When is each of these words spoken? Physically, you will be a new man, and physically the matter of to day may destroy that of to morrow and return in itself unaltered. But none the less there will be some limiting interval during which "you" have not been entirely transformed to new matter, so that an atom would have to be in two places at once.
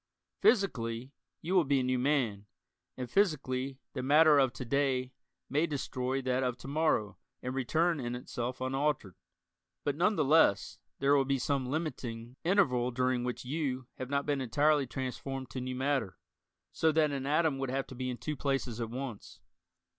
Physically, 0.41 1.13
you 1.43 1.53
will 1.53 1.63
be 1.63 1.81
a 1.81 1.83
new 1.83 1.99
man, 1.99 2.47
and 2.97 3.07
physically 3.07 3.77
the 3.93 4.01
matter 4.01 4.39
of 4.39 4.51
to 4.53 4.65
day 4.65 5.13
may 5.47 5.67
destroy 5.67 6.23
that 6.23 6.41
of 6.41 6.57
to 6.57 6.67
morrow 6.67 7.19
and 7.43 7.53
return 7.53 7.99
in 7.99 8.15
itself 8.15 8.61
unaltered. 8.61 9.13
But 9.83 9.95
none 9.95 10.15
the 10.15 10.25
less 10.25 10.79
there 10.97 11.15
will 11.15 11.25
be 11.25 11.37
some 11.37 11.67
limiting 11.69 12.35
interval 12.43 12.89
during 12.89 13.23
which 13.23 13.45
"you" 13.45 13.85
have 13.99 14.09
not 14.09 14.25
been 14.25 14.41
entirely 14.41 14.87
transformed 14.87 15.51
to 15.51 15.61
new 15.61 15.75
matter, 15.75 16.17
so 16.73 16.91
that 16.91 17.11
an 17.11 17.27
atom 17.27 17.59
would 17.59 17.69
have 17.69 17.85
to 17.85 17.93
be 17.93 18.09
in 18.09 18.17
two 18.17 18.35
places 18.35 18.81
at 18.81 18.89
once. 18.89 19.39